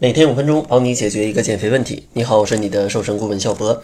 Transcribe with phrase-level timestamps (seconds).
[0.00, 2.06] 每天五分钟，帮你解决一个减肥问题。
[2.12, 3.82] 你好，我是你的瘦身顾问小博。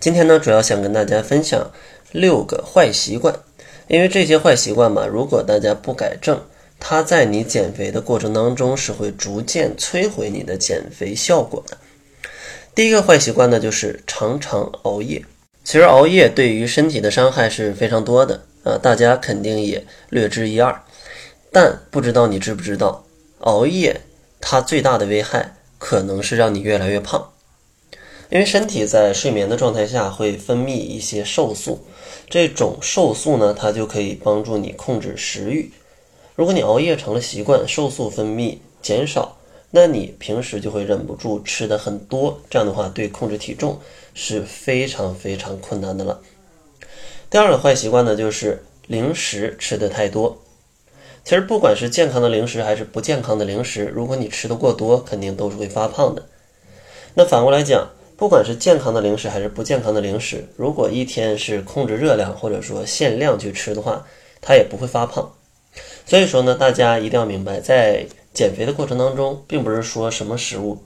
[0.00, 1.70] 今天呢，主要想跟大家分享
[2.10, 3.32] 六个坏习惯。
[3.86, 6.42] 因为这些坏习惯嘛，如果大家不改正，
[6.80, 11.78] 它在你减肥的过程当中是会逐渐摧毁你的减肥效果的。
[12.74, 15.24] 第一个坏习惯呢，就是常常熬夜。
[15.62, 20.82] 其实熬夜对于身体的伤害是非常多的啊，大家肯定也略知一二。
[21.52, 23.04] 但不知道你知不知道，
[23.42, 24.00] 熬夜。
[24.44, 27.30] 它最大的危害可能是让你越来越胖，
[28.28, 31.86] 因为身体在睡眠的状态下会分泌一些瘦素，
[32.28, 35.70] 这种瘦素呢，它就可以帮助你控制食欲。
[36.34, 39.38] 如果你熬夜成了习惯，瘦素分泌减少，
[39.70, 43.80] 那你平时就会忍不住吃的很多，这样的话对控制体重
[44.12, 46.20] 是非常非常困难的了。
[47.30, 50.41] 第二个坏习惯呢，就是零食吃的太多。
[51.24, 56.24] 其实不管是健康的零食还是不健康的零食，如果你吃的过多，肯定都是会发胖的。
[57.14, 64.04] 那反过来讲，不管是健康的零食还是不健康的零食，如果一天是控制热量或者说限量去吃的话，
[64.40, 65.32] 它也不会发胖。
[66.04, 70.82] 所以说呢，大家一定要明白，在减肥的过程当中，并不是说什么食物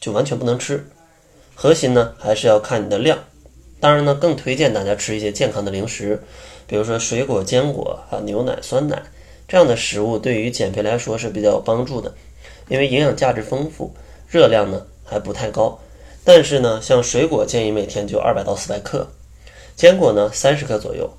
[0.00, 0.86] 就完全不能吃，
[1.54, 3.18] 核心呢还是要看你的量。
[3.80, 6.22] 当然呢，更推荐大家吃一些健康的零食，
[6.66, 9.02] 比如说水果、坚果啊、牛奶、酸奶。
[9.46, 12.14] 这样的食物对于减肥来说是比较有帮助的，
[12.68, 13.94] 因为营养价值丰富，
[14.28, 15.78] 热量呢还不太高。
[16.24, 19.06] 但是呢，像水果建议每天就二百到四百克，
[19.76, 21.10] 坚果呢三十克左右，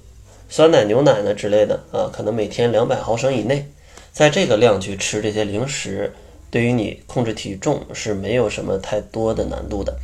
[0.50, 3.70] 酸奶、牛奶呢之类的啊，可能每天两百毫升以内。
[4.12, 6.14] 在这个量去吃这些零食，
[6.50, 9.95] 对于你控制体重是没有什么太多的难度的。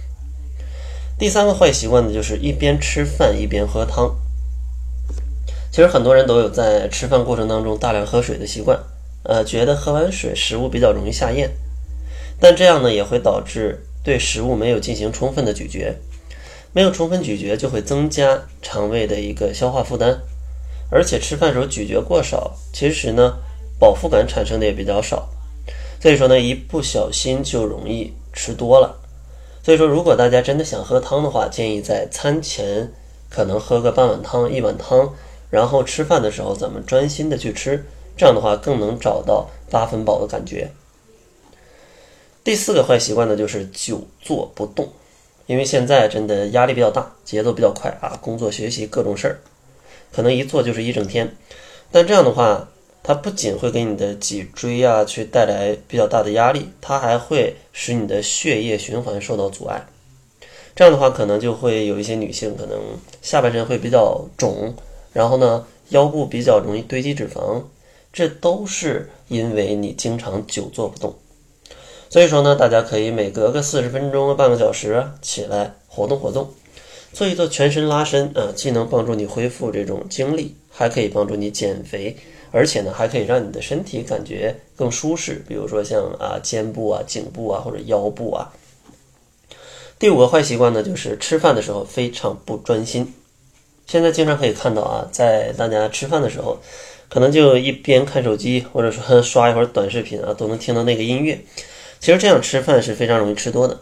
[1.17, 4.13] 第三个坏习惯呢，就是一边吃饭一边喝汤。
[5.72, 8.77] 其实很多人都有在吃饭过程当中大量喝水的习惯，
[9.23, 11.50] 呃，觉得喝完水食物比较容易下咽，
[12.41, 15.95] 但这样呢也会导致对食物没有进行充分的咀嚼，
[16.73, 20.19] 没有充分咀嚼就会增加肠胃的一个消化负担，
[20.89, 23.38] 而且吃饭时候咀嚼过少，其实呢
[23.79, 25.29] 饱腹感产生的也比较少，
[26.01, 28.94] 所以说呢一不小心就容易吃多了，
[29.63, 32.91] 所以说如果大家真的想喝汤的话，建议在餐前
[33.29, 35.09] 可能喝个半碗汤、一碗汤。
[35.51, 37.85] 然后吃饭的时候，咱们专心的去吃，
[38.17, 40.72] 这样的话更能找到八分饱的感觉。
[42.44, 44.89] 第四个坏习惯呢，就是久坐不动，
[45.45, 49.39] 因为现在真的压力比较大，节奏比较快啊，工作、学习各种事儿，
[50.12, 51.35] 可能一坐就是一整天。
[51.91, 52.69] 但这样的话，
[53.03, 59.85] 它不仅会给你的脊椎啊去带来比较大的压力，它还会使你的血液循环受到阻碍。
[60.73, 62.79] 这样的话，可能就会有一些女性可能
[63.22, 64.73] 下半身会比较肿。
[65.13, 67.63] 然后呢，腰部比较容易堆积脂肪，
[68.13, 71.16] 这都是因为你经常久坐不动。
[72.09, 76.50] 所以说呢，大家可以每隔个四十分钟、半个小时起来活动活动，
[77.13, 82.17] 做一做全身拉伸啊，既能帮助你恢复这种精力，还可以帮助你减肥，
[82.51, 85.44] 而且呢，还可以让你的身体感觉更舒适。
[85.47, 88.51] 比如说像啊肩部啊、颈部啊或者腰部啊。
[89.97, 93.13] 第五个坏习惯呢，就是吃饭的时候非常不专心。
[93.91, 96.57] 现在经常可以看到啊，在大家吃饭的时候，
[97.09, 101.38] 可能就一边看手机，或者说刷一会儿短视频啊，都能听到那个音乐。
[102.00, 103.81] 其实这样吃饭是非常容易吃多的，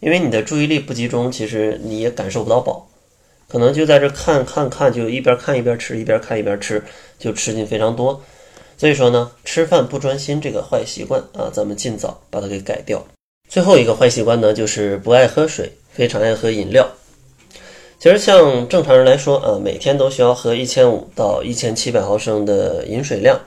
[0.00, 2.86] 因为你的注意力不集中，其实你也感受不到饱，
[3.48, 6.84] 可能就在这看看看，就一边看一边吃，一边看一边吃，
[7.18, 8.22] 就吃进非常多。
[8.76, 13.02] 所以说呢，吃饭不专心这个坏习惯啊，咱们尽早把它给改掉。
[13.48, 16.86] 最后一个坏习惯呢，就是不爱喝水，非常爱喝饮料。
[18.04, 23.40] 其实像正常人来说啊，每天都需要喝一千五到一千七百毫升的饮水量。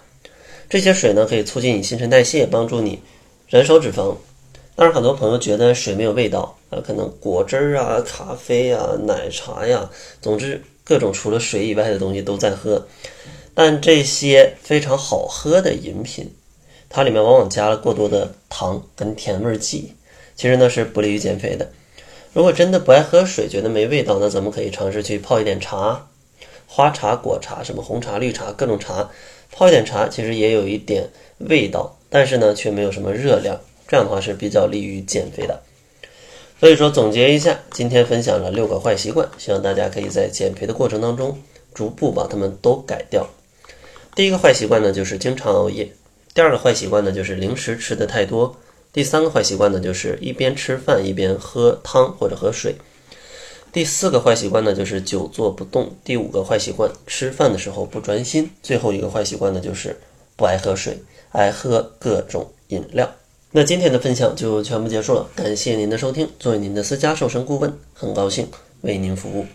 [0.67, 2.99] 这些水呢，可以促进你新陈代谢，帮助你
[3.49, 4.15] 燃烧脂肪。
[4.75, 9.87] 但是，很多朋友觉得水没有味道啊，可能果汁儿啊、咖啡啊、奶茶呀，
[10.23, 12.87] 总之各种除了水以外的东西都在喝。
[13.53, 16.33] 但这些非常好喝的饮品，
[16.89, 19.93] 它里面往往加了过多的糖跟甜味剂，
[20.35, 21.69] 其实呢是不利于减肥的。
[22.33, 26.07] 如果真的不爱喝水，觉得没味道，那咱们可以尝试去泡一点茶，
[26.67, 29.09] 花茶、果茶，什么红茶、绿茶，各种茶，
[29.51, 31.09] 泡一点茶，其实也有一点
[31.39, 35.61] 味道，但是呢，却没有什么热量，这样的话是比较利于减肥的。
[36.59, 41.41] 所以说，总结一下，今天分享了六个坏习惯，希望大家可以在减肥的过程当中
[41.73, 43.27] 逐步把它们都改掉。
[44.15, 45.85] 第一个坏习惯呢，就是经常熬夜；
[46.33, 48.55] 第二个坏习惯呢，就是零食吃的太多。
[48.97, 52.73] 第三个坏习惯呢，就是一边吃饭一边喝汤或者喝水。
[53.71, 55.95] 第四个坏习惯呢，就是久坐不动。
[56.03, 58.49] 第五个坏习惯，吃饭的时候不专心。
[58.63, 59.95] 最后一个坏习惯呢，就是
[60.35, 60.97] 不爱喝水，
[61.29, 63.07] 爱喝各种饮料。
[63.51, 66.27] 那今天的分享就全部结束了，感谢您的收听。
[66.39, 68.49] 作为您的私家瘦身顾问，很高兴
[68.81, 69.45] 为您服务。